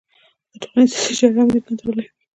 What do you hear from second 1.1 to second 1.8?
چارې هم دوی